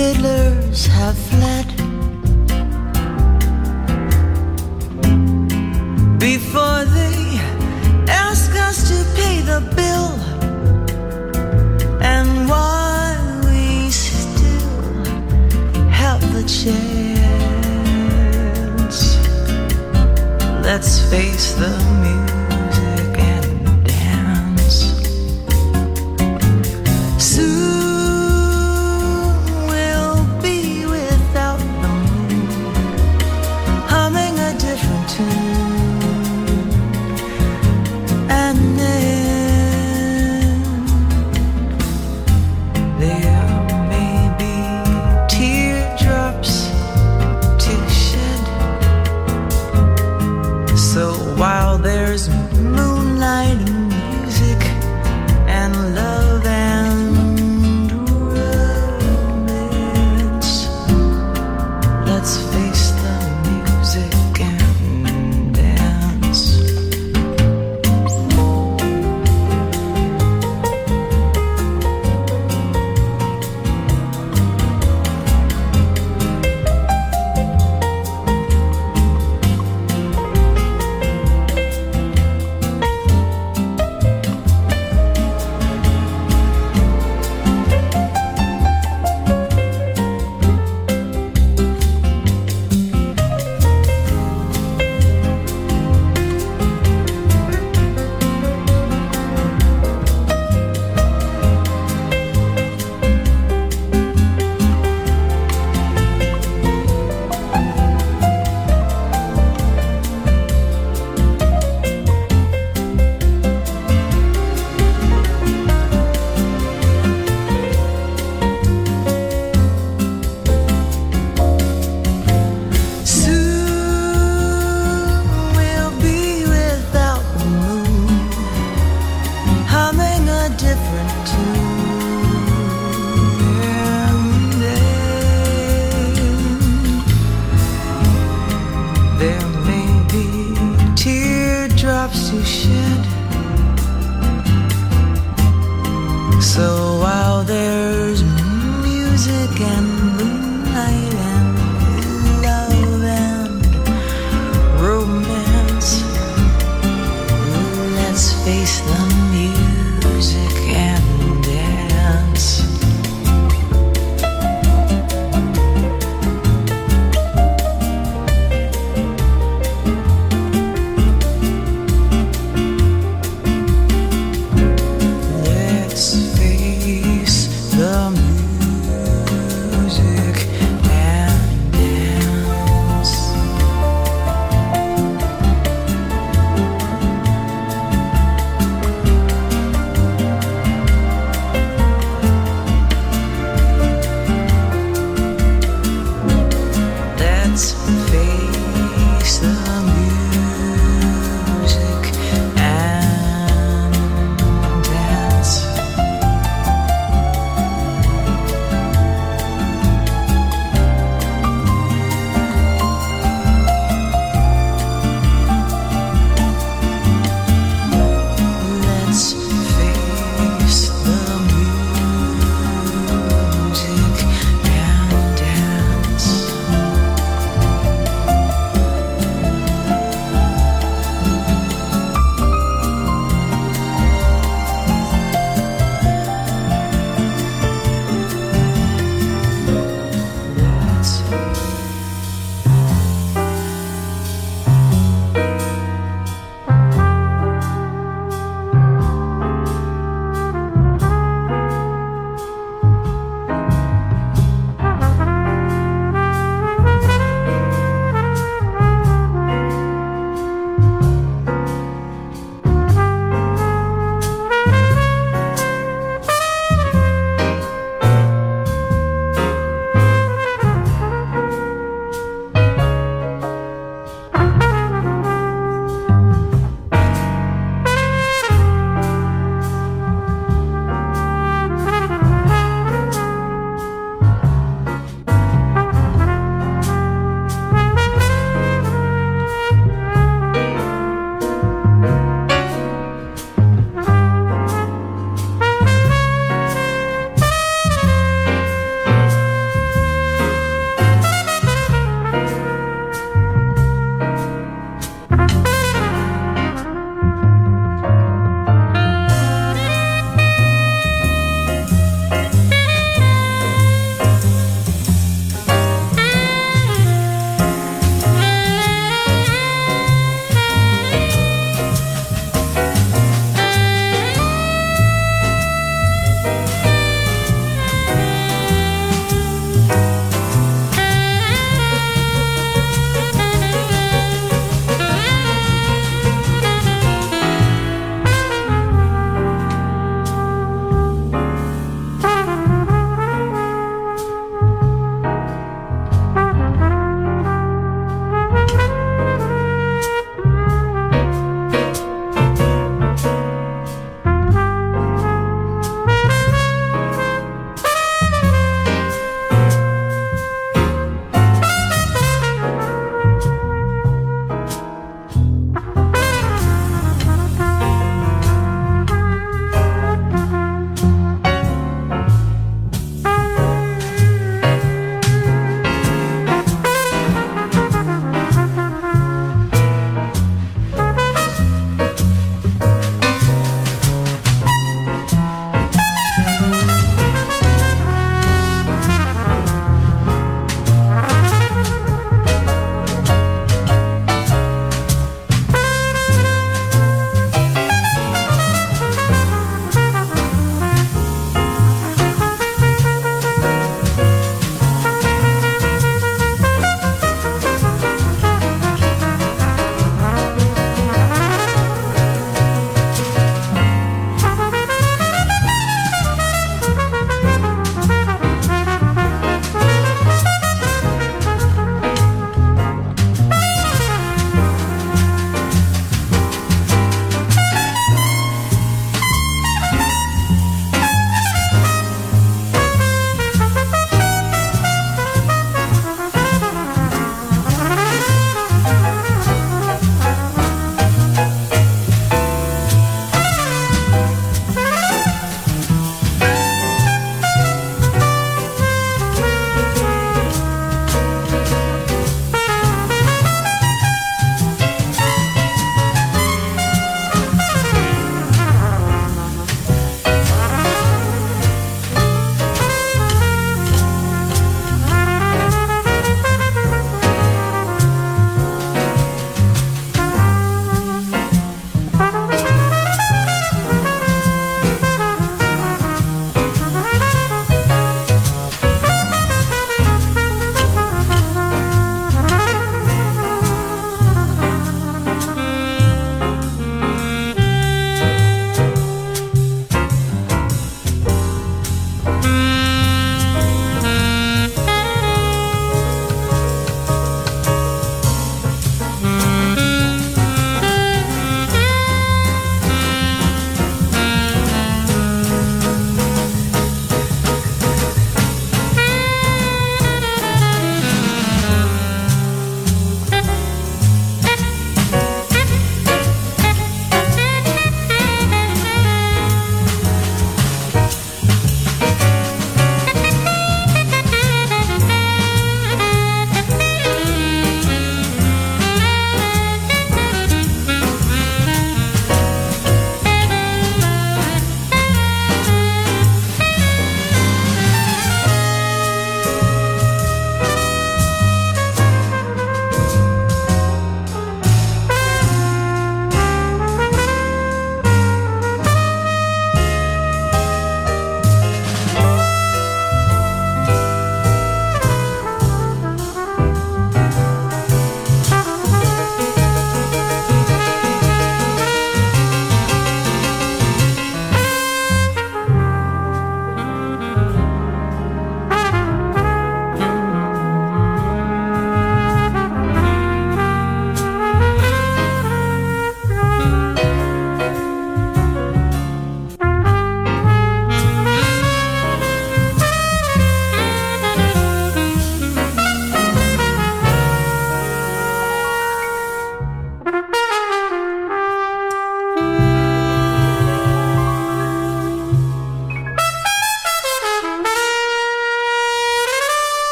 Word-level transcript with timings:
fiddlers 0.00 0.86
have 0.86 1.29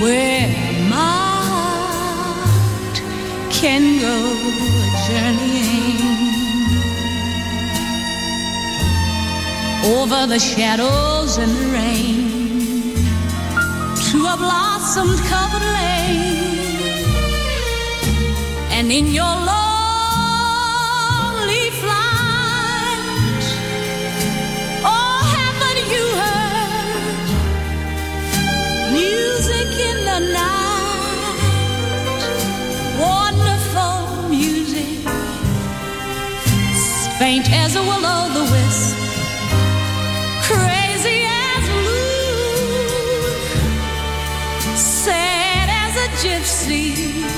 where 0.00 0.46
my 0.88 1.34
heart 1.50 2.96
can 3.50 3.82
go 4.00 4.16
journeying. 5.06 5.98
Over 9.96 10.26
the 10.26 10.38
shadows 10.38 11.38
and 11.38 11.50
the 11.50 11.66
rain 11.78 12.28
to 14.08 14.18
a 14.34 14.36
blossomed 14.36 15.18
covered 15.30 15.66
lane. 15.76 16.58
And 18.70 18.92
in 18.92 19.06
your 19.08 19.24
love 19.24 19.67
sleep. 46.68 47.37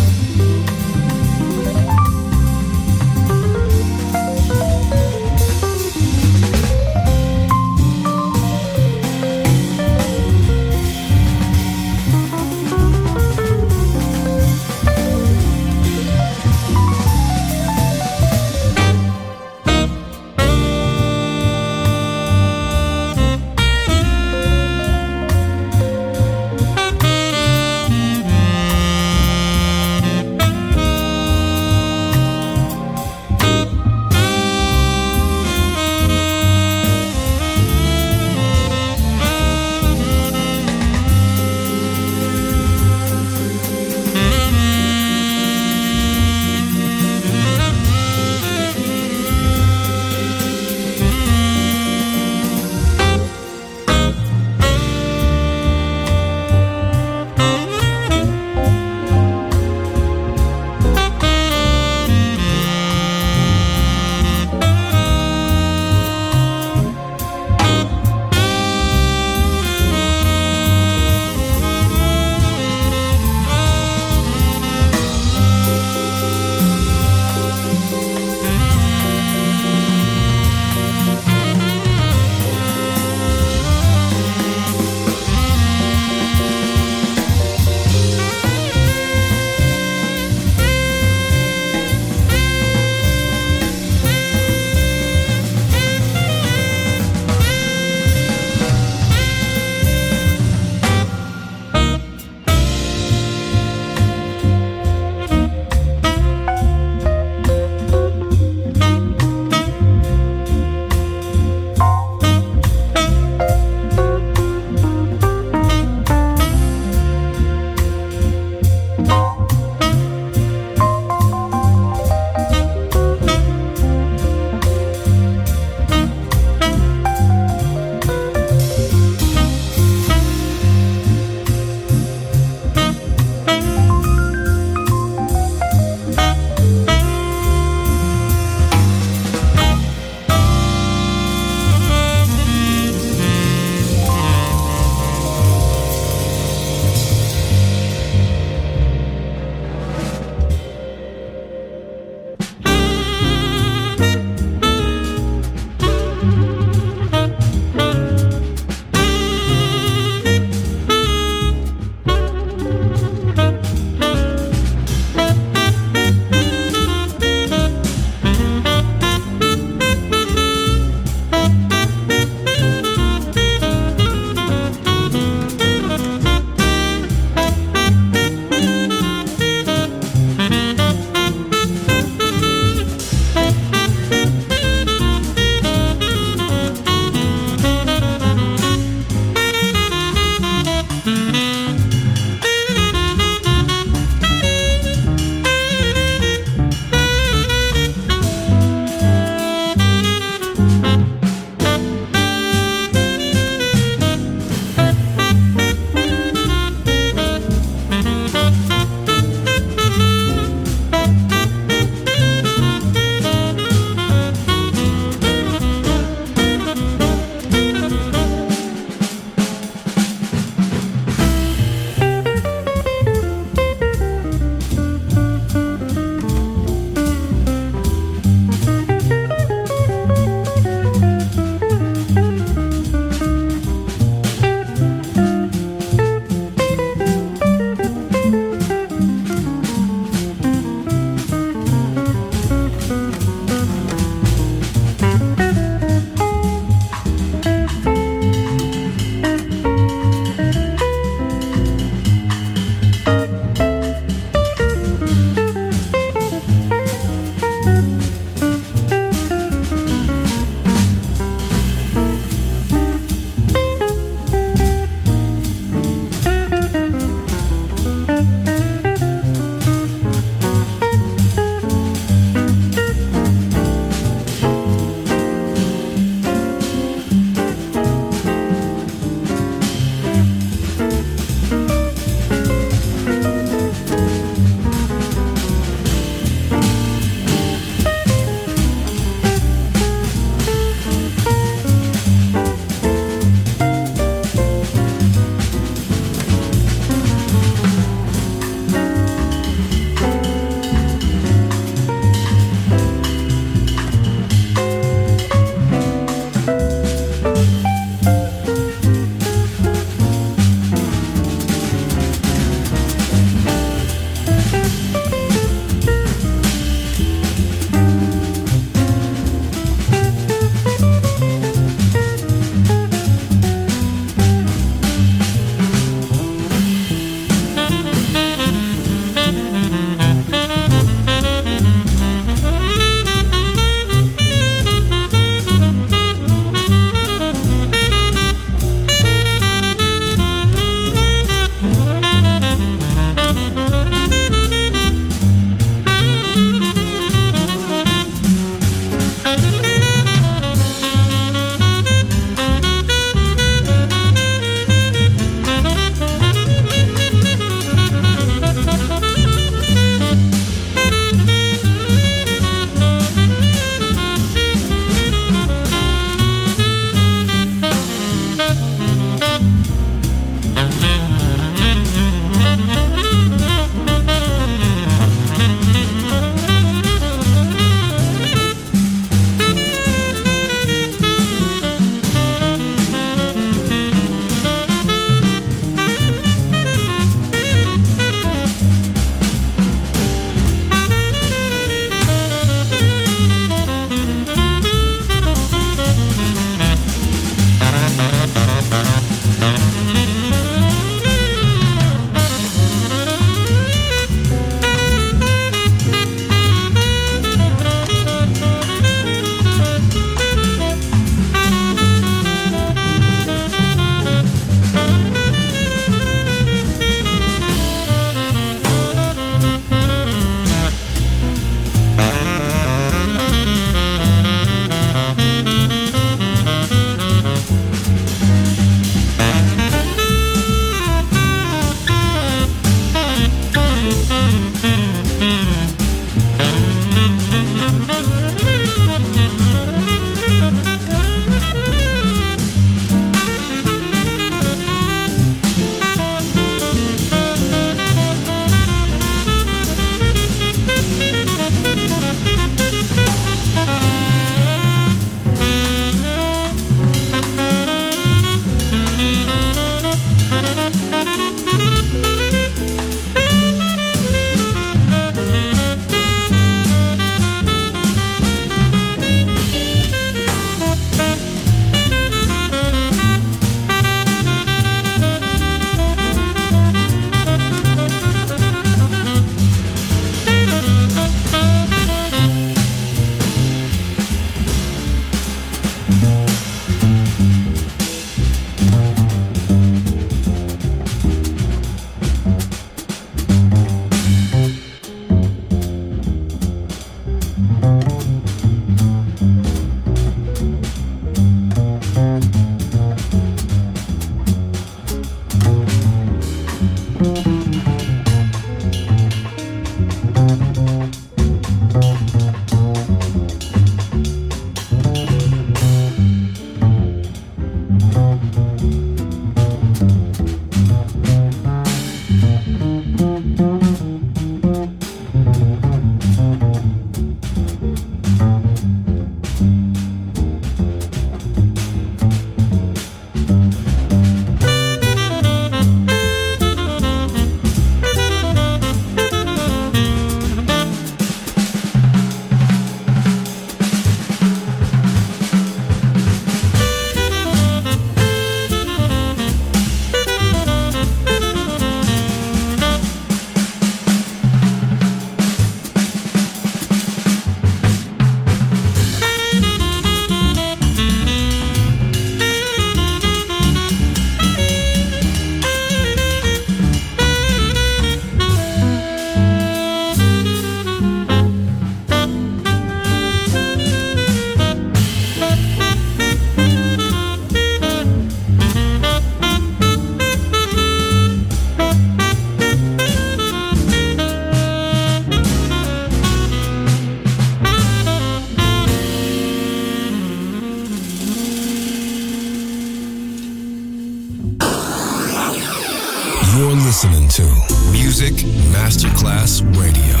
listening 596.72 597.06
to 597.06 597.22
Music 597.70 598.14
Masterclass 598.50 599.42
Radio, 599.60 600.00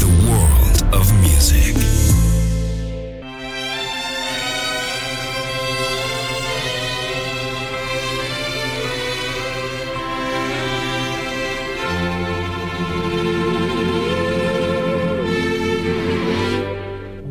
the 0.00 0.08
world 0.26 0.76
of 0.94 1.04
music. 1.20 1.76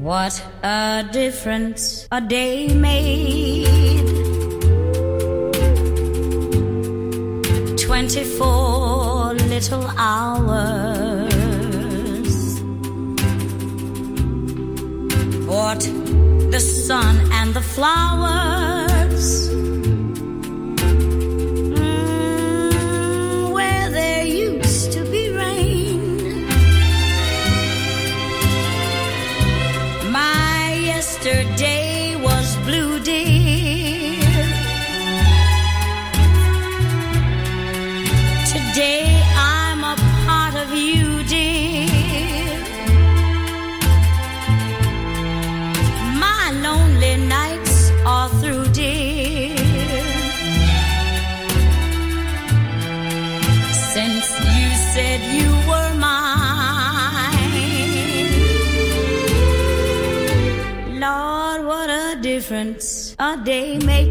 What 0.04 0.40
a 0.62 1.10
difference 1.12 2.08
a 2.12 2.22
day 2.22 2.68
makes. 2.68 3.61
24 8.12 9.36
little 9.36 9.88
hours. 9.98 10.52
What 15.48 15.80
the 16.52 16.60
sun 16.60 17.32
and 17.32 17.54
the 17.54 17.62
flowers 17.62 18.61
difference 62.52 63.16
a 63.18 63.38
day 63.38 63.78
makes. 63.78 64.11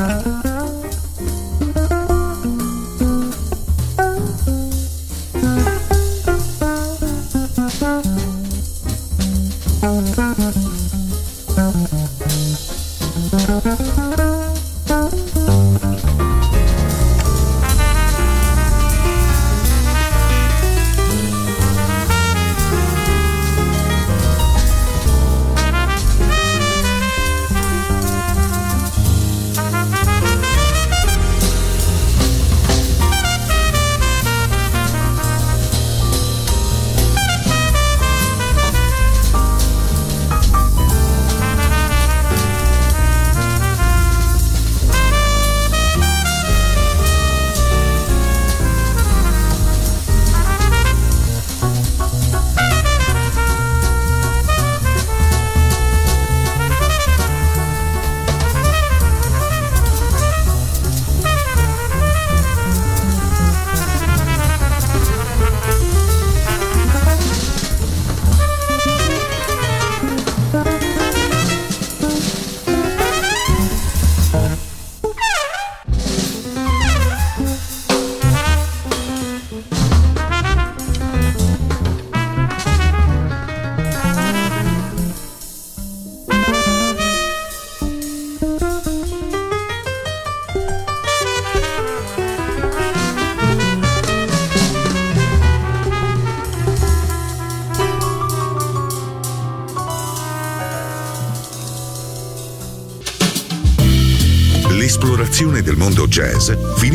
L'esplorazione 0.00 0.49